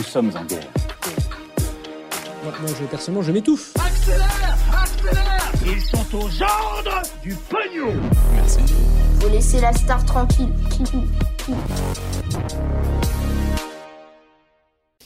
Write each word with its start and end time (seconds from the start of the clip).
Nous 0.00 0.06
sommes 0.06 0.30
en 0.34 0.44
guerre. 0.46 0.66
Moi, 2.42 2.54
moi, 2.62 2.70
je, 2.80 2.86
personnellement, 2.86 3.22
je 3.22 3.32
m'étouffe. 3.32 3.74
Accélère 3.76 4.56
Accélère 4.72 5.52
Ils 5.66 5.82
sont 5.82 6.16
aux 6.16 6.42
ordres 6.42 7.02
du 7.22 7.34
pognon 7.34 8.00
Faut 9.20 9.28
laisser 9.28 9.60
la 9.60 9.74
star 9.74 10.02
tranquille. 10.06 10.54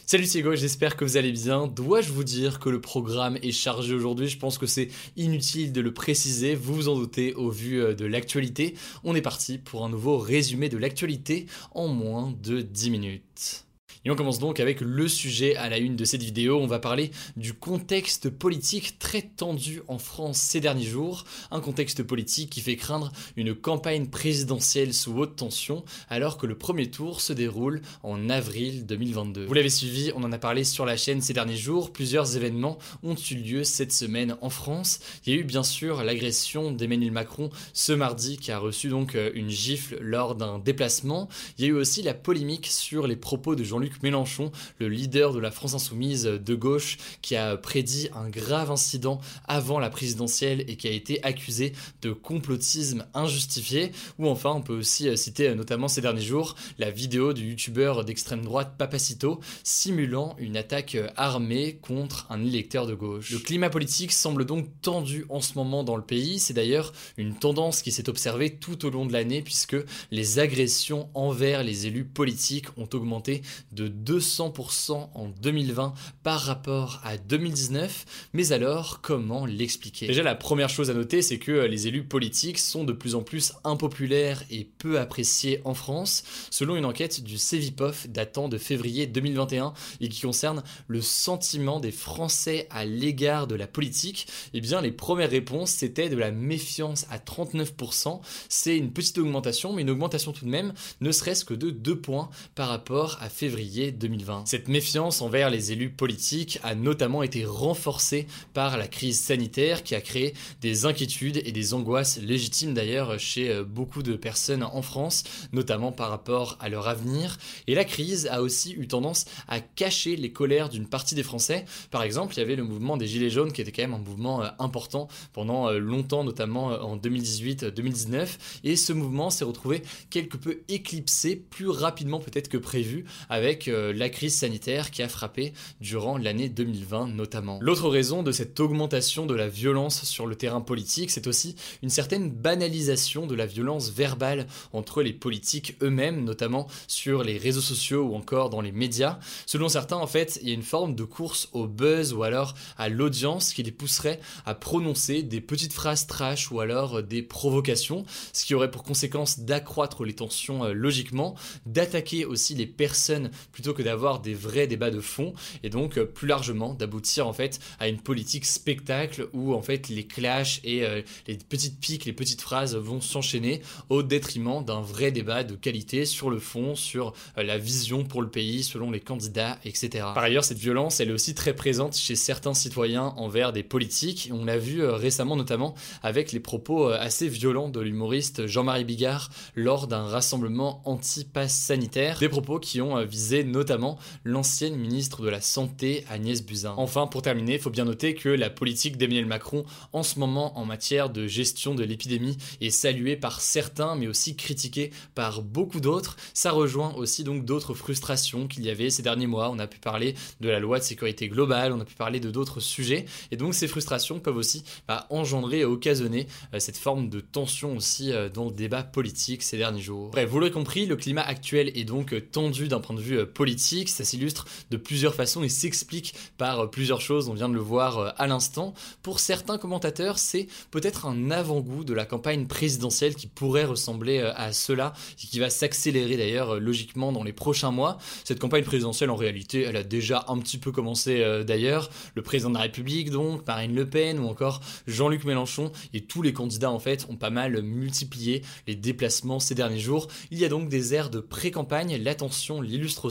Salut 0.06 0.26
c'est 0.26 0.38
Hugo, 0.38 0.54
j'espère 0.54 0.94
que 0.94 1.04
vous 1.04 1.16
allez 1.16 1.32
bien. 1.32 1.66
Dois-je 1.66 2.12
vous 2.12 2.22
dire 2.22 2.60
que 2.60 2.68
le 2.68 2.80
programme 2.80 3.36
est 3.42 3.50
chargé 3.50 3.94
aujourd'hui? 3.94 4.28
Je 4.28 4.38
pense 4.38 4.58
que 4.58 4.66
c'est 4.66 4.90
inutile 5.16 5.72
de 5.72 5.80
le 5.80 5.92
préciser, 5.92 6.54
vous 6.54 6.72
vous 6.72 6.88
en 6.88 6.94
doutez 6.94 7.34
au 7.34 7.50
vu 7.50 7.82
euh, 7.82 7.94
de 7.94 8.06
l'actualité. 8.06 8.76
On 9.02 9.16
est 9.16 9.22
parti 9.22 9.58
pour 9.58 9.84
un 9.84 9.88
nouveau 9.88 10.18
résumé 10.18 10.68
de 10.68 10.78
l'actualité 10.78 11.46
en 11.72 11.88
moins 11.88 12.32
de 12.44 12.60
10 12.60 12.90
minutes. 12.90 13.64
Et 14.04 14.10
on 14.10 14.16
commence 14.16 14.38
donc 14.38 14.60
avec 14.60 14.82
le 14.82 15.08
sujet 15.08 15.56
à 15.56 15.70
la 15.70 15.78
une 15.78 15.96
de 15.96 16.04
cette 16.04 16.22
vidéo. 16.22 16.58
On 16.60 16.66
va 16.66 16.78
parler 16.78 17.10
du 17.36 17.54
contexte 17.54 18.28
politique 18.28 18.98
très 18.98 19.22
tendu 19.22 19.80
en 19.88 19.96
France 19.96 20.36
ces 20.36 20.60
derniers 20.60 20.84
jours. 20.84 21.24
Un 21.50 21.60
contexte 21.60 22.02
politique 22.02 22.50
qui 22.50 22.60
fait 22.60 22.76
craindre 22.76 23.10
une 23.36 23.54
campagne 23.54 24.08
présidentielle 24.08 24.92
sous 24.92 25.16
haute 25.16 25.36
tension 25.36 25.84
alors 26.10 26.36
que 26.36 26.46
le 26.46 26.58
premier 26.58 26.90
tour 26.90 27.22
se 27.22 27.32
déroule 27.32 27.80
en 28.02 28.28
avril 28.28 28.84
2022. 28.84 29.46
Vous 29.46 29.54
l'avez 29.54 29.70
suivi, 29.70 30.12
on 30.14 30.22
en 30.22 30.32
a 30.32 30.38
parlé 30.38 30.64
sur 30.64 30.84
la 30.84 30.98
chaîne 30.98 31.22
ces 31.22 31.32
derniers 31.32 31.56
jours. 31.56 31.90
Plusieurs 31.90 32.36
événements 32.36 32.76
ont 33.02 33.16
eu 33.30 33.36
lieu 33.36 33.64
cette 33.64 33.92
semaine 33.92 34.36
en 34.42 34.50
France. 34.50 35.00
Il 35.24 35.32
y 35.32 35.36
a 35.36 35.40
eu 35.40 35.44
bien 35.44 35.62
sûr 35.62 36.04
l'agression 36.04 36.72
d'Emmanuel 36.72 37.12
Macron 37.12 37.48
ce 37.72 37.92
mardi 37.92 38.36
qui 38.36 38.52
a 38.52 38.58
reçu 38.58 38.88
donc 38.88 39.14
euh, 39.14 39.30
une 39.34 39.48
gifle 39.48 39.96
lors 40.00 40.34
d'un 40.34 40.58
déplacement. 40.58 41.28
Il 41.56 41.64
y 41.64 41.68
a 41.68 41.70
eu 41.70 41.74
aussi 41.74 42.02
la 42.02 42.12
polémique 42.12 42.66
sur 42.66 43.06
les 43.06 43.16
propos 43.16 43.54
de 43.54 43.64
Jean-Luc 43.64 43.93
Mélenchon, 44.02 44.52
le 44.78 44.88
leader 44.88 45.32
de 45.32 45.38
la 45.38 45.50
France 45.50 45.74
insoumise 45.74 46.24
de 46.24 46.54
gauche, 46.54 46.98
qui 47.22 47.36
a 47.36 47.56
prédit 47.56 48.08
un 48.14 48.28
grave 48.28 48.70
incident 48.70 49.20
avant 49.46 49.78
la 49.78 49.90
présidentielle 49.90 50.64
et 50.68 50.76
qui 50.76 50.88
a 50.88 50.90
été 50.90 51.22
accusé 51.22 51.72
de 52.02 52.12
complotisme 52.12 53.06
injustifié. 53.14 53.92
Ou 54.18 54.28
enfin, 54.28 54.52
on 54.52 54.62
peut 54.62 54.76
aussi 54.76 55.08
euh, 55.08 55.16
citer 55.16 55.48
euh, 55.48 55.54
notamment 55.54 55.88
ces 55.88 56.00
derniers 56.00 56.20
jours 56.20 56.54
la 56.78 56.90
vidéo 56.90 57.32
du 57.32 57.50
youtubeur 57.50 58.04
d'extrême 58.04 58.42
droite 58.42 58.74
Papacito 58.78 59.40
simulant 59.62 60.34
une 60.38 60.56
attaque 60.56 60.94
euh, 60.94 61.08
armée 61.16 61.78
contre 61.80 62.26
un 62.30 62.44
électeur 62.44 62.86
de 62.86 62.94
gauche. 62.94 63.30
Le 63.30 63.38
climat 63.38 63.70
politique 63.70 64.12
semble 64.12 64.44
donc 64.44 64.66
tendu 64.82 65.24
en 65.28 65.40
ce 65.40 65.54
moment 65.54 65.84
dans 65.84 65.96
le 65.96 66.02
pays. 66.02 66.38
C'est 66.38 66.54
d'ailleurs 66.54 66.92
une 67.16 67.34
tendance 67.34 67.82
qui 67.82 67.92
s'est 67.92 68.08
observée 68.08 68.56
tout 68.56 68.84
au 68.84 68.90
long 68.90 69.06
de 69.06 69.12
l'année 69.12 69.42
puisque 69.42 69.76
les 70.10 70.38
agressions 70.38 71.08
envers 71.14 71.62
les 71.62 71.86
élus 71.86 72.04
politiques 72.04 72.66
ont 72.76 72.88
augmenté 72.92 73.42
de 73.72 73.83
200% 73.88 75.10
en 75.14 75.28
2020 75.28 75.94
par 76.22 76.40
rapport 76.40 77.00
à 77.04 77.16
2019. 77.16 78.30
Mais 78.32 78.52
alors, 78.52 79.00
comment 79.00 79.46
l'expliquer? 79.46 80.06
Déjà, 80.06 80.22
la 80.22 80.34
première 80.34 80.68
chose 80.68 80.90
à 80.90 80.94
noter, 80.94 81.22
c'est 81.22 81.38
que 81.38 81.52
les 81.52 81.86
élus 81.86 82.04
politiques 82.04 82.58
sont 82.58 82.84
de 82.84 82.92
plus 82.92 83.14
en 83.14 83.22
plus 83.22 83.52
impopulaires 83.64 84.42
et 84.50 84.64
peu 84.64 84.98
appréciés 84.98 85.60
en 85.64 85.74
France, 85.74 86.24
selon 86.50 86.76
une 86.76 86.84
enquête 86.84 87.22
du 87.22 87.38
Cevipof 87.38 88.08
datant 88.08 88.48
de 88.48 88.58
février 88.58 89.06
2021 89.06 89.74
et 90.00 90.08
qui 90.08 90.20
concerne 90.22 90.62
le 90.88 91.00
sentiment 91.00 91.80
des 91.80 91.92
Français 91.92 92.66
à 92.70 92.84
l'égard 92.84 93.46
de 93.46 93.54
la 93.54 93.66
politique. 93.66 94.26
Eh 94.52 94.60
bien, 94.60 94.80
les 94.80 94.92
premières 94.92 95.30
réponses, 95.30 95.70
c'était 95.70 96.08
de 96.08 96.16
la 96.16 96.30
méfiance 96.30 97.06
à 97.10 97.18
39%. 97.18 98.20
C'est 98.48 98.76
une 98.76 98.92
petite 98.92 99.18
augmentation, 99.18 99.72
mais 99.72 99.82
une 99.82 99.90
augmentation 99.90 100.32
tout 100.32 100.44
de 100.44 100.50
même, 100.50 100.72
ne 101.00 101.12
serait-ce 101.12 101.44
que 101.44 101.54
de 101.54 101.70
2 101.70 102.00
points 102.00 102.30
par 102.54 102.68
rapport 102.68 103.18
à 103.20 103.28
février 103.28 103.73
2020. 103.74 104.44
Cette 104.46 104.68
méfiance 104.68 105.20
envers 105.20 105.50
les 105.50 105.72
élus 105.72 105.90
politiques 105.90 106.58
a 106.62 106.74
notamment 106.74 107.22
été 107.22 107.44
renforcée 107.44 108.26
par 108.52 108.76
la 108.76 108.86
crise 108.86 109.20
sanitaire 109.20 109.82
qui 109.82 109.94
a 109.94 110.00
créé 110.00 110.34
des 110.60 110.86
inquiétudes 110.86 111.42
et 111.44 111.52
des 111.52 111.74
angoisses 111.74 112.18
légitimes 112.18 112.74
d'ailleurs 112.74 113.18
chez 113.18 113.50
euh, 113.50 113.64
beaucoup 113.64 114.02
de 114.02 114.14
personnes 114.14 114.62
en 114.62 114.82
France, 114.82 115.24
notamment 115.52 115.92
par 115.92 116.10
rapport 116.10 116.56
à 116.60 116.68
leur 116.68 116.88
avenir. 116.88 117.38
Et 117.66 117.74
la 117.74 117.84
crise 117.84 118.28
a 118.30 118.42
aussi 118.42 118.72
eu 118.74 118.86
tendance 118.86 119.24
à 119.48 119.60
cacher 119.60 120.16
les 120.16 120.30
colères 120.30 120.68
d'une 120.68 120.86
partie 120.86 121.14
des 121.14 121.22
Français. 121.22 121.64
Par 121.90 122.02
exemple, 122.02 122.34
il 122.34 122.38
y 122.38 122.42
avait 122.42 122.56
le 122.56 122.64
mouvement 122.64 122.96
des 122.96 123.06
Gilets 123.06 123.30
jaunes 123.30 123.52
qui 123.52 123.60
était 123.60 123.72
quand 123.72 123.82
même 123.82 123.94
un 123.94 123.98
mouvement 123.98 124.42
euh, 124.42 124.48
important 124.58 125.08
pendant 125.32 125.68
euh, 125.68 125.78
longtemps, 125.78 126.22
notamment 126.22 126.66
en 126.66 126.96
2018-2019. 126.96 128.28
Et 128.64 128.76
ce 128.76 128.92
mouvement 128.92 129.30
s'est 129.30 129.44
retrouvé 129.44 129.82
quelque 130.10 130.36
peu 130.36 130.60
éclipsé 130.68 131.36
plus 131.36 131.68
rapidement 131.68 132.20
peut-être 132.20 132.48
que 132.48 132.56
prévu 132.56 133.04
avec 133.28 133.53
euh, 133.68 133.92
la 133.92 134.08
crise 134.08 134.36
sanitaire 134.36 134.90
qui 134.90 135.02
a 135.02 135.08
frappé 135.08 135.52
durant 135.80 136.18
l'année 136.18 136.48
2020 136.48 137.08
notamment. 137.08 137.58
L'autre 137.60 137.88
raison 137.88 138.22
de 138.22 138.32
cette 138.32 138.58
augmentation 138.60 139.26
de 139.26 139.34
la 139.34 139.48
violence 139.48 140.04
sur 140.04 140.26
le 140.26 140.36
terrain 140.36 140.60
politique, 140.60 141.10
c'est 141.10 141.26
aussi 141.26 141.56
une 141.82 141.90
certaine 141.90 142.30
banalisation 142.30 143.26
de 143.26 143.34
la 143.34 143.46
violence 143.46 143.90
verbale 143.90 144.46
entre 144.72 145.02
les 145.02 145.12
politiques 145.12 145.76
eux-mêmes, 145.82 146.24
notamment 146.24 146.66
sur 146.86 147.22
les 147.22 147.38
réseaux 147.38 147.60
sociaux 147.60 148.02
ou 148.02 148.14
encore 148.14 148.50
dans 148.50 148.60
les 148.60 148.72
médias. 148.72 149.18
Selon 149.46 149.68
certains, 149.68 149.96
en 149.96 150.06
fait, 150.06 150.38
il 150.42 150.48
y 150.48 150.52
a 150.52 150.54
une 150.54 150.62
forme 150.62 150.94
de 150.94 151.04
course 151.04 151.48
au 151.52 151.66
buzz 151.66 152.12
ou 152.12 152.22
alors 152.22 152.54
à 152.76 152.88
l'audience 152.88 153.52
qui 153.52 153.62
les 153.62 153.72
pousserait 153.72 154.20
à 154.46 154.54
prononcer 154.54 155.22
des 155.22 155.40
petites 155.40 155.72
phrases 155.72 156.06
trash 156.06 156.50
ou 156.50 156.60
alors 156.60 157.02
des 157.02 157.22
provocations, 157.22 158.04
ce 158.32 158.44
qui 158.44 158.54
aurait 158.54 158.70
pour 158.70 158.82
conséquence 158.82 159.40
d'accroître 159.40 160.04
les 160.04 160.14
tensions 160.14 160.64
euh, 160.64 160.72
logiquement, 160.72 161.34
d'attaquer 161.66 162.24
aussi 162.24 162.54
les 162.54 162.66
personnes 162.66 163.30
plutôt 163.52 163.74
que 163.74 163.82
d'avoir 163.82 164.20
des 164.20 164.34
vrais 164.34 164.66
débats 164.66 164.90
de 164.90 165.00
fond 165.00 165.34
et 165.62 165.70
donc 165.70 165.98
euh, 165.98 166.04
plus 166.04 166.28
largement 166.28 166.74
d'aboutir 166.74 167.26
en 167.26 167.32
fait 167.32 167.60
à 167.78 167.88
une 167.88 168.00
politique 168.00 168.44
spectacle 168.44 169.28
où 169.32 169.54
en 169.54 169.62
fait 169.62 169.88
les 169.88 170.06
clashs 170.06 170.60
et 170.64 170.84
euh, 170.84 171.02
les 171.26 171.36
petites 171.36 171.80
piques, 171.80 172.04
les 172.04 172.12
petites 172.12 172.40
phrases 172.40 172.76
vont 172.76 173.00
s'enchaîner 173.00 173.62
au 173.88 174.02
détriment 174.02 174.64
d'un 174.64 174.80
vrai 174.80 175.10
débat 175.10 175.44
de 175.44 175.54
qualité 175.54 176.04
sur 176.04 176.30
le 176.30 176.38
fond, 176.38 176.74
sur 176.74 177.12
euh, 177.38 177.42
la 177.42 177.58
vision 177.58 178.04
pour 178.04 178.22
le 178.22 178.28
pays 178.28 178.62
selon 178.62 178.90
les 178.90 179.00
candidats, 179.00 179.58
etc. 179.64 180.06
Par 180.14 180.24
ailleurs, 180.24 180.44
cette 180.44 180.58
violence, 180.58 181.00
elle 181.00 181.10
est 181.10 181.12
aussi 181.12 181.34
très 181.34 181.54
présente 181.54 181.96
chez 181.96 182.16
certains 182.16 182.54
citoyens 182.54 183.14
envers 183.16 183.52
des 183.52 183.62
politiques. 183.62 184.30
On 184.32 184.44
l'a 184.44 184.58
vu 184.58 184.84
récemment 184.84 185.36
notamment 185.36 185.74
avec 186.02 186.32
les 186.32 186.40
propos 186.40 186.88
assez 186.88 187.28
violents 187.28 187.68
de 187.68 187.80
l'humoriste 187.80 188.46
Jean-Marie 188.46 188.84
Bigard 188.84 189.30
lors 189.54 189.86
d'un 189.86 190.04
rassemblement 190.04 190.82
anti-pass 190.84 191.54
sanitaire. 191.54 192.18
Des 192.18 192.28
propos 192.28 192.58
qui 192.58 192.80
ont 192.80 193.04
visé 193.04 193.33
notamment 193.42 193.98
l'ancienne 194.22 194.76
ministre 194.76 195.22
de 195.22 195.28
la 195.28 195.40
Santé 195.40 196.04
Agnès 196.08 196.44
Buzyn. 196.44 196.74
Enfin, 196.76 197.06
pour 197.06 197.22
terminer, 197.22 197.54
il 197.54 197.58
faut 197.58 197.70
bien 197.70 197.86
noter 197.86 198.14
que 198.14 198.28
la 198.28 198.50
politique 198.50 198.96
d'Emmanuel 198.96 199.26
Macron 199.26 199.64
en 199.92 200.02
ce 200.02 200.18
moment 200.18 200.58
en 200.58 200.64
matière 200.64 201.10
de 201.10 201.26
gestion 201.26 201.74
de 201.74 201.82
l'épidémie 201.82 202.36
est 202.60 202.70
saluée 202.70 203.16
par 203.16 203.40
certains 203.40 203.96
mais 203.96 204.06
aussi 204.06 204.36
critiquée 204.36 204.90
par 205.14 205.42
beaucoup 205.42 205.80
d'autres. 205.80 206.16
Ça 206.34 206.52
rejoint 206.52 206.94
aussi 206.94 207.24
donc 207.24 207.44
d'autres 207.44 207.74
frustrations 207.74 208.46
qu'il 208.46 208.64
y 208.64 208.70
avait 208.70 208.90
ces 208.90 209.02
derniers 209.02 209.26
mois. 209.26 209.50
On 209.50 209.58
a 209.58 209.66
pu 209.66 209.78
parler 209.78 210.14
de 210.40 210.48
la 210.48 210.60
loi 210.60 210.78
de 210.78 210.84
sécurité 210.84 211.28
globale, 211.28 211.72
on 211.72 211.80
a 211.80 211.84
pu 211.84 211.94
parler 211.94 212.20
de 212.20 212.30
d'autres 212.30 212.60
sujets 212.60 213.06
et 213.30 213.36
donc 213.36 213.54
ces 213.54 213.68
frustrations 213.68 214.20
peuvent 214.20 214.36
aussi 214.36 214.64
bah, 214.88 215.06
engendrer 215.10 215.60
et 215.60 215.64
occasionner 215.64 216.26
euh, 216.52 216.58
cette 216.58 216.76
forme 216.76 217.08
de 217.08 217.20
tension 217.20 217.76
aussi 217.76 218.12
euh, 218.12 218.28
dans 218.28 218.46
le 218.46 218.52
débat 218.52 218.82
politique 218.82 219.42
ces 219.42 219.56
derniers 219.56 219.80
jours. 219.80 220.10
Bref, 220.10 220.28
vous 220.28 220.38
l'aurez 220.38 220.50
compris, 220.50 220.86
le 220.86 220.96
climat 220.96 221.22
actuel 221.22 221.70
est 221.74 221.84
donc 221.84 222.14
tendu 222.30 222.68
d'un 222.68 222.80
point 222.80 222.96
de 222.96 223.00
vue 223.00 223.23
enjeux 223.24 223.26
politiques. 223.26 223.88
Ça 223.88 224.04
s'illustre 224.04 224.46
de 224.70 224.76
plusieurs 224.76 225.14
façons 225.14 225.42
et 225.42 225.48
s'explique 225.48 226.14
par 226.38 226.70
plusieurs 226.70 227.00
choses. 227.00 227.28
On 227.28 227.34
vient 227.34 227.48
de 227.48 227.54
le 227.54 227.60
voir 227.60 228.14
à 228.16 228.26
l'instant. 228.26 228.74
Pour 229.02 229.20
certains 229.20 229.58
commentateurs, 229.58 230.18
c'est 230.18 230.46
peut-être 230.70 231.06
un 231.06 231.30
avant-goût 231.30 231.84
de 231.84 231.94
la 231.94 232.04
campagne 232.04 232.46
présidentielle 232.46 233.14
qui 233.14 233.26
pourrait 233.26 233.64
ressembler 233.64 234.20
à 234.20 234.52
cela 234.52 234.92
et 235.22 235.26
qui 235.26 235.38
va 235.38 235.50
s'accélérer 235.50 236.16
d'ailleurs 236.16 236.60
logiquement 236.60 237.12
dans 237.12 237.24
les 237.24 237.32
prochains 237.32 237.70
mois. 237.70 237.98
Cette 238.24 238.38
campagne 238.38 238.64
présidentielle, 238.64 239.10
en 239.10 239.16
réalité, 239.16 239.62
elle 239.62 239.76
a 239.76 239.82
déjà 239.82 240.24
un 240.28 240.38
petit 240.38 240.58
peu 240.58 240.72
commencé 240.72 241.20
euh, 241.20 241.44
d'ailleurs. 241.44 241.90
Le 242.14 242.22
président 242.22 242.50
de 242.50 242.54
la 242.54 242.62
République, 242.62 243.10
donc, 243.10 243.46
Marine 243.46 243.74
Le 243.74 243.88
Pen 243.88 244.18
ou 244.18 244.26
encore 244.26 244.60
Jean-Luc 244.86 245.24
Mélenchon 245.24 245.72
et 245.92 246.02
tous 246.02 246.22
les 246.22 246.32
candidats 246.32 246.70
en 246.70 246.78
fait 246.78 247.06
ont 247.08 247.16
pas 247.16 247.30
mal 247.30 247.62
multiplié 247.62 248.42
les 248.66 248.74
déplacements 248.74 249.40
ces 249.40 249.54
derniers 249.54 249.78
jours. 249.78 250.08
Il 250.30 250.38
y 250.38 250.44
a 250.44 250.48
donc 250.48 250.68
des 250.68 250.94
airs 250.94 251.10
de 251.10 251.20
pré-campagne. 251.20 251.96
L'attention 252.02 252.60
l'illustre 252.60 253.10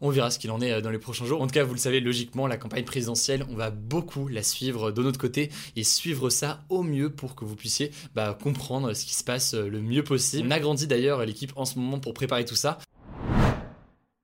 On 0.00 0.10
verra 0.10 0.30
ce 0.30 0.38
qu'il 0.38 0.50
en 0.50 0.60
est 0.60 0.72
euh, 0.72 0.80
dans 0.80 0.90
les 0.90 0.98
prochains 0.98 1.26
jours. 1.26 1.40
En 1.40 1.46
tout 1.46 1.54
cas, 1.54 1.64
vous 1.64 1.74
le 1.74 1.80
savez, 1.80 2.00
logiquement, 2.00 2.46
la 2.46 2.56
campagne 2.56 2.84
présidentielle, 2.84 3.44
on 3.50 3.54
va 3.54 3.70
beaucoup 3.70 4.28
la 4.28 4.42
suivre 4.42 4.90
de 4.90 5.02
notre 5.02 5.18
côté 5.18 5.50
et 5.76 5.84
suivre 5.84 6.30
ça 6.30 6.62
au 6.68 6.82
mieux 6.82 7.10
pour 7.10 7.34
que 7.34 7.44
vous 7.44 7.56
puissiez 7.56 7.90
bah, 8.14 8.36
comprendre 8.40 8.92
ce 8.94 9.04
qui 9.04 9.14
se 9.14 9.24
passe 9.24 9.54
euh, 9.54 9.68
le 9.68 9.80
mieux 9.80 10.04
possible. 10.04 10.48
On 10.48 10.50
agrandit 10.50 10.86
d'ailleurs 10.86 11.24
l'équipe 11.24 11.52
en 11.56 11.64
ce 11.64 11.78
moment 11.78 11.98
pour 11.98 12.14
préparer 12.14 12.44
tout 12.44 12.56
ça. 12.56 12.78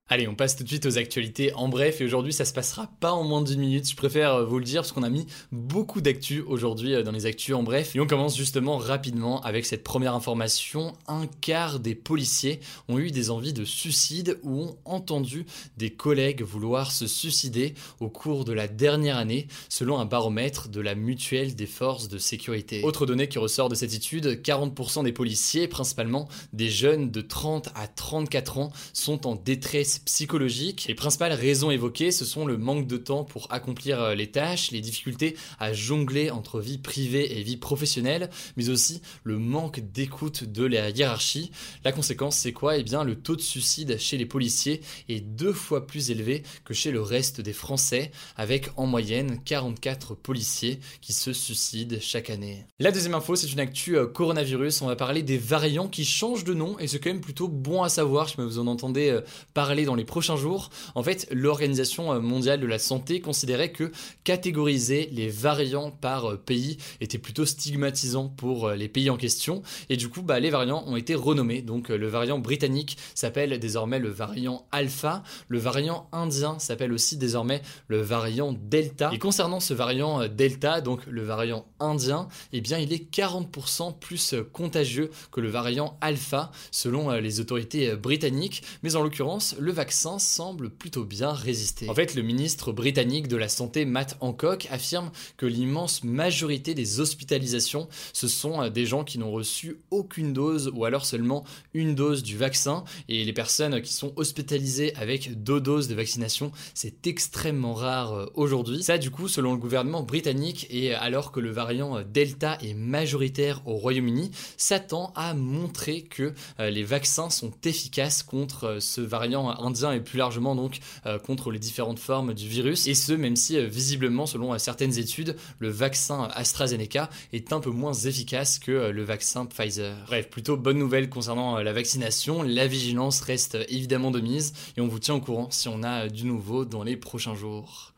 Allez, 0.08 0.28
on 0.28 0.36
passe 0.36 0.54
tout 0.54 0.62
de 0.62 0.68
suite 0.68 0.86
aux 0.86 0.98
actualités 0.98 1.52
en 1.54 1.68
bref 1.68 2.00
et 2.00 2.04
aujourd'hui 2.04 2.32
ça 2.32 2.44
se 2.44 2.52
passera 2.52 2.88
pas 3.00 3.10
en 3.10 3.24
moins 3.24 3.42
d'une 3.42 3.58
minute, 3.58 3.90
je 3.90 3.96
préfère 3.96 4.34
euh, 4.34 4.44
vous 4.44 4.60
le 4.60 4.64
dire 4.64 4.82
parce 4.82 4.92
qu'on 4.92 5.02
a 5.02 5.10
mis 5.10 5.26
beaucoup 5.50 6.00
d'actu 6.00 6.42
aujourd'hui 6.42 6.94
euh, 6.94 7.02
dans 7.02 7.10
les 7.10 7.26
actus 7.26 7.56
en 7.56 7.64
bref 7.64 7.96
et 7.96 7.98
on 7.98 8.06
commence 8.06 8.36
justement 8.36 8.76
rapidement 8.76 9.40
avec 9.40 9.66
cette 9.66 9.82
première 9.82 10.14
information. 10.14 10.92
Un 11.08 11.26
quart 11.26 11.80
des 11.80 11.96
policiers 11.96 12.60
ont 12.86 13.00
eu 13.00 13.10
des 13.10 13.30
envies 13.30 13.52
de 13.52 13.64
suicide 13.64 14.38
ou 14.44 14.60
ont 14.60 14.76
entendu 14.84 15.44
des 15.76 15.90
collègues 15.90 16.42
vouloir 16.42 16.92
se 16.92 17.08
suicider 17.08 17.74
au 17.98 18.08
cours 18.08 18.44
de 18.44 18.52
la 18.52 18.68
dernière 18.68 19.16
année 19.16 19.48
selon 19.68 19.98
un 19.98 20.04
baromètre 20.04 20.68
de 20.68 20.80
la 20.80 20.94
mutuelle 20.94 21.56
des 21.56 21.66
forces 21.66 22.06
de 22.06 22.18
sécurité. 22.18 22.84
Autre 22.84 23.06
donnée 23.06 23.26
qui 23.26 23.40
ressort 23.40 23.68
de 23.68 23.74
cette 23.74 23.92
étude, 23.92 24.40
40% 24.40 25.02
des 25.02 25.10
policiers, 25.10 25.66
principalement 25.66 26.28
des 26.52 26.70
jeunes 26.70 27.10
de 27.10 27.22
30 27.22 27.70
à 27.74 27.88
34 27.88 28.58
ans, 28.58 28.72
sont 28.92 29.26
en 29.26 29.34
détresse 29.34 29.95
psychologique. 30.04 30.86
Les 30.88 30.94
principales 30.94 31.32
raisons 31.32 31.70
évoquées, 31.70 32.10
ce 32.10 32.24
sont 32.24 32.46
le 32.46 32.56
manque 32.56 32.86
de 32.86 32.96
temps 32.96 33.24
pour 33.24 33.52
accomplir 33.52 34.00
euh, 34.00 34.14
les 34.14 34.30
tâches, 34.30 34.70
les 34.70 34.80
difficultés 34.80 35.36
à 35.58 35.72
jongler 35.72 36.30
entre 36.30 36.60
vie 36.60 36.78
privée 36.78 37.38
et 37.38 37.42
vie 37.42 37.56
professionnelle, 37.56 38.30
mais 38.56 38.68
aussi 38.68 39.00
le 39.24 39.38
manque 39.38 39.80
d'écoute 39.80 40.44
de 40.44 40.64
la 40.64 40.90
hiérarchie. 40.90 41.50
La 41.84 41.92
conséquence, 41.92 42.36
c'est 42.36 42.52
quoi? 42.52 42.76
Eh 42.76 42.82
bien, 42.82 43.04
le 43.04 43.16
taux 43.16 43.36
de 43.36 43.40
suicide 43.40 43.98
chez 43.98 44.16
les 44.16 44.26
policiers 44.26 44.80
est 45.08 45.20
deux 45.20 45.52
fois 45.52 45.86
plus 45.86 46.10
élevé 46.10 46.42
que 46.64 46.74
chez 46.74 46.90
le 46.90 47.00
reste 47.00 47.40
des 47.40 47.52
Français, 47.52 48.10
avec 48.36 48.70
en 48.76 48.86
moyenne 48.86 49.40
44 49.44 50.14
policiers 50.14 50.80
qui 51.00 51.12
se 51.12 51.32
suicident 51.32 51.96
chaque 52.00 52.30
année. 52.30 52.66
La 52.78 52.92
deuxième 52.92 53.14
info, 53.14 53.36
c'est 53.36 53.50
une 53.50 53.60
actu 53.60 53.96
euh, 53.96 54.06
coronavirus. 54.06 54.82
On 54.82 54.86
va 54.86 54.96
parler 54.96 55.22
des 55.22 55.38
variants 55.38 55.88
qui 55.88 56.04
changent 56.04 56.44
de 56.44 56.54
nom 56.54 56.78
et 56.78 56.86
c'est 56.86 56.98
quand 56.98 57.10
même 57.10 57.20
plutôt 57.20 57.48
bon 57.48 57.82
à 57.82 57.88
savoir. 57.88 58.28
Je 58.28 58.40
vous 58.40 58.58
en 58.58 58.66
entendez 58.66 59.08
euh, 59.08 59.22
parler 59.54 59.85
dans 59.86 59.94
les 59.94 60.04
prochains 60.04 60.36
jours. 60.36 60.70
En 60.94 61.02
fait, 61.02 61.26
l'Organisation 61.32 62.12
euh, 62.12 62.20
mondiale 62.20 62.60
de 62.60 62.66
la 62.66 62.78
santé 62.78 63.20
considérait 63.20 63.72
que 63.72 63.90
catégoriser 64.24 65.08
les 65.12 65.28
variants 65.28 65.90
par 65.90 66.32
euh, 66.32 66.36
pays 66.36 66.76
était 67.00 67.18
plutôt 67.18 67.46
stigmatisant 67.46 68.28
pour 68.28 68.66
euh, 68.66 68.74
les 68.74 68.88
pays 68.88 69.08
en 69.08 69.16
question. 69.16 69.62
Et 69.88 69.96
du 69.96 70.08
coup, 70.08 70.22
bah, 70.22 70.40
les 70.40 70.50
variants 70.50 70.84
ont 70.86 70.96
été 70.96 71.14
renommés. 71.14 71.62
Donc 71.62 71.88
le 71.88 72.06
variant 72.08 72.38
britannique 72.38 72.98
s'appelle 73.14 73.58
désormais 73.58 73.98
le 73.98 74.10
variant 74.10 74.66
alpha. 74.72 75.22
Le 75.48 75.58
variant 75.58 76.08
indien 76.12 76.58
s'appelle 76.58 76.92
aussi 76.92 77.16
désormais 77.16 77.62
le 77.88 78.00
variant 78.00 78.52
delta. 78.52 79.10
Et 79.12 79.18
concernant 79.18 79.60
ce 79.60 79.72
variant 79.72 80.26
delta, 80.28 80.80
donc 80.80 81.00
le 81.06 81.22
variant 81.22 81.64
indien, 81.80 82.28
eh 82.52 82.60
bien 82.60 82.78
il 82.78 82.92
est 82.92 83.10
40% 83.10 83.98
plus 83.98 84.34
contagieux 84.52 85.10
que 85.30 85.40
le 85.40 85.48
variant 85.48 85.96
alpha 86.00 86.50
selon 86.70 87.12
les 87.12 87.40
autorités 87.40 87.94
britanniques. 87.94 88.62
Mais 88.82 88.96
en 88.96 89.02
l'occurrence, 89.02 89.54
le 89.58 89.72
vaccin 89.76 90.18
semble 90.18 90.70
plutôt 90.70 91.04
bien 91.04 91.32
résister. 91.32 91.88
En 91.88 91.94
fait, 91.94 92.14
le 92.14 92.22
ministre 92.22 92.72
britannique 92.72 93.28
de 93.28 93.36
la 93.36 93.48
Santé, 93.48 93.84
Matt 93.84 94.16
Hancock, 94.20 94.66
affirme 94.70 95.10
que 95.36 95.46
l'immense 95.46 96.02
majorité 96.02 96.74
des 96.74 96.98
hospitalisations, 96.98 97.88
ce 98.12 98.26
sont 98.26 98.62
euh, 98.62 98.70
des 98.70 98.86
gens 98.86 99.04
qui 99.04 99.18
n'ont 99.18 99.30
reçu 99.30 99.76
aucune 99.90 100.32
dose 100.32 100.72
ou 100.74 100.84
alors 100.86 101.04
seulement 101.04 101.44
une 101.74 101.94
dose 101.94 102.22
du 102.22 102.36
vaccin. 102.36 102.84
Et 103.08 103.24
les 103.24 103.32
personnes 103.34 103.82
qui 103.82 103.92
sont 103.92 104.12
hospitalisées 104.16 104.94
avec 104.96 105.42
deux 105.42 105.60
doses 105.60 105.88
de 105.88 105.94
vaccination, 105.94 106.52
c'est 106.72 107.06
extrêmement 107.06 107.74
rare 107.74 108.14
euh, 108.14 108.26
aujourd'hui. 108.34 108.82
Ça, 108.82 108.96
du 108.96 109.10
coup, 109.10 109.28
selon 109.28 109.52
le 109.52 109.58
gouvernement 109.58 110.02
britannique, 110.02 110.66
et 110.70 110.94
alors 110.94 111.32
que 111.32 111.40
le 111.40 111.50
variant 111.50 111.98
euh, 111.98 112.02
Delta 112.02 112.56
est 112.62 112.74
majoritaire 112.74 113.60
au 113.66 113.74
Royaume-Uni, 113.74 114.30
s'attend 114.56 115.12
à 115.14 115.34
montrer 115.34 116.02
que 116.02 116.32
les 116.58 116.82
vaccins 116.82 117.28
sont 117.30 117.52
efficaces 117.64 118.22
contre 118.22 118.78
ce 118.80 119.00
variant 119.00 119.50
indien 119.66 119.92
et 119.92 120.00
plus 120.00 120.18
largement 120.18 120.54
donc 120.54 120.78
euh, 121.04 121.18
contre 121.18 121.50
les 121.50 121.58
différentes 121.58 121.98
formes 121.98 122.34
du 122.34 122.48
virus. 122.48 122.86
Et 122.86 122.94
ce, 122.94 123.12
même 123.12 123.36
si 123.36 123.56
euh, 123.56 123.66
visiblement, 123.66 124.26
selon 124.26 124.54
euh, 124.54 124.58
certaines 124.58 124.98
études, 124.98 125.36
le 125.58 125.68
vaccin 125.68 126.28
AstraZeneca 126.34 127.10
est 127.32 127.52
un 127.52 127.60
peu 127.60 127.70
moins 127.70 127.92
efficace 127.92 128.58
que 128.58 128.90
le 128.90 129.02
vaccin 129.02 129.46
Pfizer. 129.46 129.96
Bref, 130.06 130.30
plutôt 130.30 130.56
bonne 130.56 130.78
nouvelle 130.78 131.08
concernant 131.08 131.58
la 131.58 131.72
vaccination. 131.72 132.42
La 132.42 132.66
vigilance 132.66 133.20
reste 133.20 133.58
évidemment 133.68 134.10
de 134.10 134.20
mise 134.20 134.52
et 134.76 134.80
on 134.80 134.88
vous 134.88 134.98
tient 134.98 135.14
au 135.14 135.20
courant 135.20 135.50
si 135.50 135.68
on 135.68 135.82
a 135.82 136.08
du 136.08 136.24
nouveau 136.24 136.64
dans 136.64 136.82
les 136.82 136.96
prochains 136.96 137.34
jours. 137.34 137.95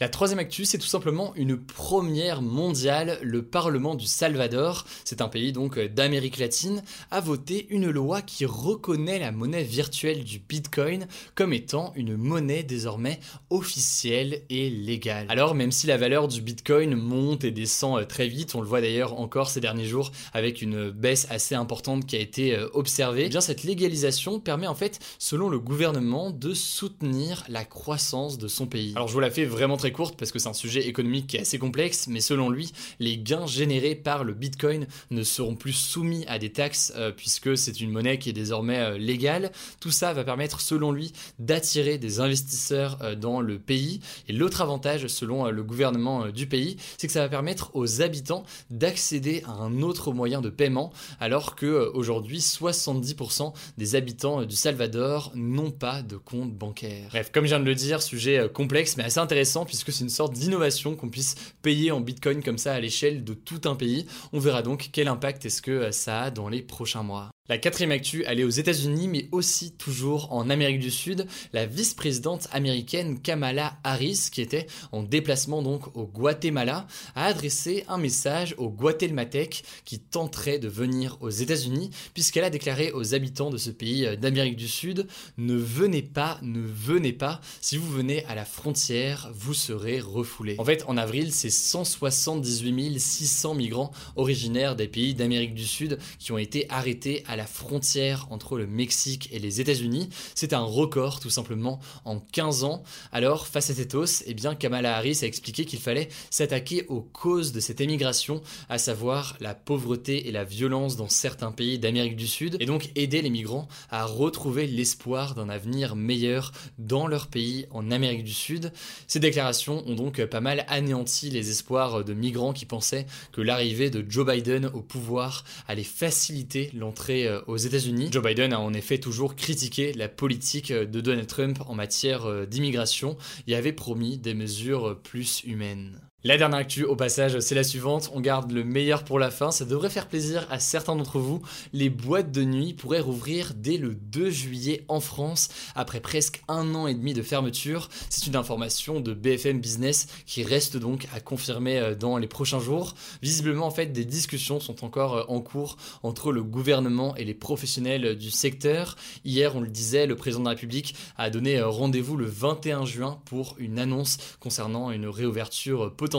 La 0.00 0.08
troisième 0.08 0.40
actu, 0.40 0.64
c'est 0.64 0.78
tout 0.78 0.88
simplement 0.88 1.32
une 1.36 1.56
première 1.56 2.42
mondiale. 2.42 3.16
Le 3.22 3.42
Parlement 3.42 3.94
du 3.94 4.06
Salvador, 4.06 4.86
c'est 5.04 5.20
un 5.20 5.28
pays 5.28 5.52
donc 5.52 5.78
d'Amérique 5.78 6.38
latine, 6.38 6.82
a 7.12 7.20
voté 7.20 7.68
une 7.70 7.88
loi 7.88 8.20
qui 8.20 8.44
reconnaît 8.44 9.20
la 9.20 9.30
monnaie 9.30 9.62
virtuelle 9.62 10.24
du 10.24 10.40
Bitcoin 10.40 11.06
comme 11.36 11.52
étant 11.52 11.92
une 11.94 12.16
monnaie 12.16 12.64
désormais 12.64 13.20
officielle 13.50 14.42
et 14.50 14.68
légale. 14.68 15.26
Alors 15.28 15.54
même 15.54 15.70
si 15.70 15.86
la 15.86 15.96
valeur 15.96 16.26
du 16.26 16.40
Bitcoin 16.40 16.96
monte 16.96 17.44
et 17.44 17.52
descend 17.52 18.00
euh, 18.00 18.04
très 18.04 18.26
vite, 18.26 18.56
on 18.56 18.60
le 18.60 18.66
voit 18.66 18.80
d'ailleurs 18.80 19.20
encore 19.20 19.48
ces 19.48 19.60
derniers 19.60 19.86
jours 19.86 20.10
avec 20.32 20.60
une 20.60 20.90
baisse 20.90 21.28
assez 21.30 21.54
importante 21.54 22.04
qui 22.04 22.16
a 22.16 22.18
été 22.18 22.56
euh, 22.56 22.66
observée, 22.72 23.26
eh 23.26 23.28
bien 23.28 23.40
cette 23.40 23.62
légalisation 23.62 24.40
permet 24.40 24.66
en 24.66 24.74
fait, 24.74 24.98
selon 25.20 25.48
le 25.48 25.60
gouvernement, 25.60 26.32
de 26.32 26.52
soutenir 26.52 27.44
la 27.48 27.64
croissance 27.64 28.38
de 28.38 28.48
son 28.48 28.66
pays. 28.66 28.92
Alors 28.96 29.06
je 29.06 29.12
vous 29.12 29.20
la 29.20 29.30
fais 29.30 29.44
vraiment 29.44 29.76
très 29.83 29.83
courte 29.92 30.16
parce 30.18 30.32
que 30.32 30.38
c'est 30.38 30.48
un 30.48 30.54
sujet 30.54 30.86
économique 30.86 31.26
qui 31.28 31.36
est 31.36 31.40
assez 31.40 31.58
complexe, 31.58 32.06
mais 32.08 32.20
selon 32.20 32.50
lui, 32.50 32.72
les 33.00 33.18
gains 33.18 33.46
générés 33.46 33.94
par 33.94 34.24
le 34.24 34.34
Bitcoin 34.34 34.86
ne 35.10 35.22
seront 35.22 35.56
plus 35.56 35.72
soumis 35.72 36.24
à 36.28 36.38
des 36.38 36.50
taxes 36.50 36.92
euh, 36.96 37.10
puisque 37.10 37.56
c'est 37.56 37.80
une 37.80 37.90
monnaie 37.90 38.18
qui 38.18 38.30
est 38.30 38.34
désormais 38.34 38.78
euh, 38.78 38.98
légale. 38.98 39.52
Tout 39.80 39.90
ça 39.90 40.12
va 40.12 40.24
permettre, 40.24 40.60
selon 40.60 40.92
lui, 40.92 41.12
d'attirer 41.38 41.98
des 41.98 42.20
investisseurs 42.20 42.98
euh, 43.02 43.14
dans 43.14 43.40
le 43.40 43.58
pays. 43.58 44.00
Et 44.28 44.32
l'autre 44.32 44.60
avantage, 44.60 45.06
selon 45.06 45.44
le 45.50 45.62
gouvernement 45.62 46.28
du 46.28 46.46
pays, 46.46 46.76
c'est 46.98 47.06
que 47.06 47.12
ça 47.12 47.20
va 47.20 47.28
permettre 47.28 47.70
aux 47.74 48.02
habitants 48.02 48.44
d'accéder 48.70 49.42
à 49.46 49.52
un 49.52 49.82
autre 49.82 50.12
moyen 50.12 50.40
de 50.40 50.50
paiement, 50.50 50.92
alors 51.20 51.54
que 51.54 51.90
aujourd'hui 51.94 52.38
70% 52.38 53.52
des 53.78 53.94
habitants 53.94 54.44
du 54.44 54.56
Salvador 54.56 55.32
n'ont 55.34 55.70
pas 55.70 56.02
de 56.02 56.16
compte 56.16 56.52
bancaire. 56.52 57.08
Bref, 57.10 57.30
comme 57.32 57.44
je 57.44 57.50
viens 57.50 57.60
de 57.60 57.64
le 57.64 57.74
dire, 57.74 58.02
sujet 58.02 58.48
complexe 58.52 58.96
mais 58.96 59.04
assez 59.04 59.18
intéressant 59.18 59.64
puisque 59.74 59.92
c'est 59.92 60.04
une 60.04 60.10
sorte 60.10 60.34
d'innovation 60.34 60.94
qu'on 60.94 61.08
puisse 61.08 61.34
payer 61.62 61.90
en 61.90 62.00
Bitcoin 62.00 62.42
comme 62.42 62.58
ça 62.58 62.74
à 62.74 62.80
l'échelle 62.80 63.24
de 63.24 63.34
tout 63.34 63.60
un 63.64 63.74
pays. 63.74 64.06
On 64.32 64.38
verra 64.38 64.62
donc 64.62 64.90
quel 64.92 65.08
impact 65.08 65.44
est-ce 65.46 65.62
que 65.62 65.90
ça 65.90 66.22
a 66.22 66.30
dans 66.30 66.48
les 66.48 66.62
prochains 66.62 67.02
mois. 67.02 67.33
La 67.50 67.58
quatrième 67.58 67.92
actu, 67.92 68.24
elle 68.26 68.40
est 68.40 68.44
aux 68.44 68.48
États-Unis, 68.48 69.06
mais 69.06 69.28
aussi 69.30 69.72
toujours 69.72 70.32
en 70.32 70.48
Amérique 70.48 70.78
du 70.78 70.90
Sud. 70.90 71.26
La 71.52 71.66
vice-présidente 71.66 72.48
américaine 72.52 73.20
Kamala 73.20 73.76
Harris, 73.84 74.30
qui 74.32 74.40
était 74.40 74.66
en 74.92 75.02
déplacement 75.02 75.60
donc 75.60 75.94
au 75.94 76.06
Guatemala, 76.06 76.86
a 77.14 77.26
adressé 77.26 77.84
un 77.86 77.98
message 77.98 78.54
aux 78.56 78.70
Guatémaltèques 78.70 79.62
qui 79.84 79.98
tenteraient 79.98 80.58
de 80.58 80.68
venir 80.68 81.18
aux 81.20 81.28
États-Unis, 81.28 81.90
puisqu'elle 82.14 82.44
a 82.44 82.48
déclaré 82.48 82.92
aux 82.92 83.14
habitants 83.14 83.50
de 83.50 83.58
ce 83.58 83.68
pays 83.68 84.16
d'Amérique 84.16 84.56
du 84.56 84.66
Sud 84.66 85.06
Ne 85.36 85.56
venez 85.56 86.00
pas, 86.00 86.38
ne 86.40 86.62
venez 86.62 87.12
pas. 87.12 87.42
Si 87.60 87.76
vous 87.76 87.92
venez 87.92 88.24
à 88.24 88.34
la 88.34 88.46
frontière, 88.46 89.30
vous 89.34 89.52
serez 89.52 90.00
refoulés. 90.00 90.56
En 90.56 90.64
fait, 90.64 90.82
en 90.86 90.96
avril, 90.96 91.30
c'est 91.30 91.50
178 91.50 92.98
600 92.98 93.54
migrants 93.54 93.92
originaires 94.16 94.76
des 94.76 94.88
pays 94.88 95.12
d'Amérique 95.12 95.52
du 95.52 95.66
Sud 95.66 95.98
qui 96.18 96.32
ont 96.32 96.38
été 96.38 96.64
arrêtés 96.70 97.22
à 97.26 97.33
à 97.34 97.36
la 97.36 97.46
frontière 97.46 98.28
entre 98.30 98.56
le 98.56 98.68
Mexique 98.68 99.28
et 99.32 99.40
les 99.40 99.60
États-Unis. 99.60 100.08
C'est 100.36 100.52
un 100.52 100.62
record 100.62 101.18
tout 101.18 101.30
simplement 101.30 101.80
en 102.04 102.20
15 102.20 102.62
ans. 102.62 102.84
Alors 103.10 103.48
face 103.48 103.70
à 103.70 103.96
hausse, 103.96 104.22
eh 104.26 104.34
bien 104.34 104.54
Kamala 104.54 104.96
Harris 104.96 105.18
a 105.22 105.26
expliqué 105.26 105.64
qu'il 105.64 105.80
fallait 105.80 106.08
s'attaquer 106.30 106.86
aux 106.86 107.00
causes 107.00 107.50
de 107.50 107.58
cette 107.58 107.80
émigration, 107.80 108.40
à 108.68 108.78
savoir 108.78 109.36
la 109.40 109.52
pauvreté 109.52 110.28
et 110.28 110.32
la 110.32 110.44
violence 110.44 110.96
dans 110.96 111.08
certains 111.08 111.50
pays 111.50 111.80
d'Amérique 111.80 112.14
du 112.14 112.28
Sud, 112.28 112.56
et 112.60 112.66
donc 112.66 112.90
aider 112.94 113.20
les 113.20 113.30
migrants 113.30 113.66
à 113.90 114.04
retrouver 114.04 114.68
l'espoir 114.68 115.34
d'un 115.34 115.48
avenir 115.48 115.96
meilleur 115.96 116.52
dans 116.78 117.08
leur 117.08 117.26
pays 117.26 117.66
en 117.72 117.90
Amérique 117.90 118.22
du 118.22 118.32
Sud. 118.32 118.72
Ces 119.08 119.18
déclarations 119.18 119.82
ont 119.88 119.96
donc 119.96 120.24
pas 120.26 120.40
mal 120.40 120.64
anéanti 120.68 121.30
les 121.30 121.50
espoirs 121.50 122.04
de 122.04 122.14
migrants 122.14 122.52
qui 122.52 122.64
pensaient 122.64 123.06
que 123.32 123.40
l'arrivée 123.40 123.90
de 123.90 124.04
Joe 124.08 124.24
Biden 124.24 124.66
au 124.66 124.82
pouvoir 124.82 125.44
allait 125.66 125.82
faciliter 125.82 126.70
l'entrée 126.74 127.23
euh, 127.26 127.40
aux 127.46 127.56
États-Unis. 127.56 128.08
Joe 128.10 128.22
Biden 128.22 128.52
a 128.52 128.60
en 128.60 128.72
effet 128.74 128.98
toujours 128.98 129.36
critiqué 129.36 129.92
la 129.92 130.08
politique 130.08 130.72
de 130.72 131.00
Donald 131.00 131.26
Trump 131.26 131.58
en 131.66 131.74
matière 131.74 132.26
euh, 132.26 132.46
d'immigration 132.46 133.16
et 133.46 133.54
avait 133.54 133.72
promis 133.72 134.18
des 134.18 134.34
mesures 134.34 134.98
plus 135.02 135.42
humaines. 135.44 136.00
La 136.26 136.38
dernière 136.38 136.60
actu 136.60 136.84
au 136.84 136.96
passage, 136.96 137.38
c'est 137.40 137.54
la 137.54 137.64
suivante. 137.64 138.10
On 138.14 138.20
garde 138.22 138.50
le 138.50 138.64
meilleur 138.64 139.04
pour 139.04 139.18
la 139.18 139.30
fin. 139.30 139.50
Ça 139.50 139.66
devrait 139.66 139.90
faire 139.90 140.08
plaisir 140.08 140.46
à 140.50 140.58
certains 140.58 140.96
d'entre 140.96 141.18
vous. 141.18 141.42
Les 141.74 141.90
boîtes 141.90 142.32
de 142.32 142.44
nuit 142.44 142.72
pourraient 142.72 143.00
rouvrir 143.00 143.52
dès 143.54 143.76
le 143.76 143.94
2 143.94 144.30
juillet 144.30 144.86
en 144.88 145.00
France, 145.00 145.50
après 145.74 146.00
presque 146.00 146.40
un 146.48 146.74
an 146.74 146.86
et 146.86 146.94
demi 146.94 147.12
de 147.12 147.20
fermeture. 147.20 147.90
C'est 148.08 148.26
une 148.26 148.36
information 148.36 149.00
de 149.00 149.12
BFM 149.12 149.60
Business 149.60 150.06
qui 150.24 150.44
reste 150.44 150.78
donc 150.78 151.06
à 151.14 151.20
confirmer 151.20 151.78
euh, 151.78 151.94
dans 151.94 152.16
les 152.16 152.26
prochains 152.26 152.58
jours. 152.58 152.94
Visiblement, 153.20 153.66
en 153.66 153.70
fait, 153.70 153.92
des 153.92 154.06
discussions 154.06 154.60
sont 154.60 154.82
encore 154.82 155.16
euh, 155.16 155.24
en 155.28 155.42
cours 155.42 155.76
entre 156.02 156.32
le 156.32 156.42
gouvernement 156.42 157.14
et 157.16 157.26
les 157.26 157.34
professionnels 157.34 158.16
du 158.16 158.30
secteur. 158.30 158.96
Hier, 159.26 159.54
on 159.56 159.60
le 159.60 159.68
disait, 159.68 160.06
le 160.06 160.16
président 160.16 160.40
de 160.40 160.46
la 160.46 160.52
République 160.52 160.94
a 161.18 161.28
donné 161.28 161.58
euh, 161.58 161.68
rendez-vous 161.68 162.16
le 162.16 162.24
21 162.24 162.86
juin 162.86 163.20
pour 163.26 163.56
une 163.58 163.78
annonce 163.78 164.16
concernant 164.40 164.90
une 164.90 165.06
réouverture 165.06 165.94
potentielle 165.94 166.13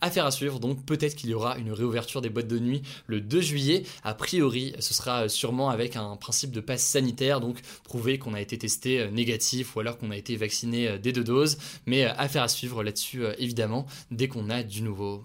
Affaire 0.00 0.26
à 0.26 0.30
suivre, 0.30 0.60
donc 0.60 0.84
peut-être 0.84 1.14
qu'il 1.14 1.30
y 1.30 1.34
aura 1.34 1.58
une 1.58 1.72
réouverture 1.72 2.20
des 2.20 2.28
boîtes 2.28 2.48
de 2.48 2.58
nuit 2.58 2.82
le 3.06 3.20
2 3.20 3.40
juillet. 3.40 3.84
A 4.02 4.14
priori, 4.14 4.74
ce 4.78 4.94
sera 4.94 5.28
sûrement 5.28 5.70
avec 5.70 5.96
un 5.96 6.16
principe 6.16 6.52
de 6.52 6.60
passe 6.60 6.82
sanitaire, 6.82 7.40
donc 7.40 7.60
prouver 7.84 8.18
qu'on 8.18 8.34
a 8.34 8.40
été 8.40 8.58
testé 8.58 9.00
euh, 9.00 9.10
négatif 9.10 9.76
ou 9.76 9.80
alors 9.80 9.98
qu'on 9.98 10.10
a 10.10 10.16
été 10.16 10.36
vacciné 10.36 10.88
euh, 10.88 10.98
des 10.98 11.12
deux 11.12 11.24
doses. 11.24 11.58
Mais 11.86 12.04
euh, 12.04 12.12
affaire 12.16 12.42
à 12.42 12.48
suivre 12.48 12.82
là-dessus, 12.82 13.24
évidemment, 13.38 13.86
dès 14.10 14.28
qu'on 14.28 14.50
a 14.50 14.62
du 14.62 14.82
nouveau. 14.82 15.24